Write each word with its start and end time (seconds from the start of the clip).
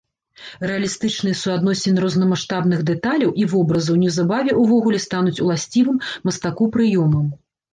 Рэалістычныя 0.69 1.37
суадносіны 1.41 1.99
рознамаштабных 2.05 2.79
дэталяў 2.89 3.31
і 3.43 3.47
вобразаў 3.53 4.01
неўзабаве 4.05 4.57
ўвогуле 4.63 5.05
стануць 5.07 5.37
уласцівым 5.43 5.97
мастаку 6.31 6.63
прыёмам. 6.79 7.33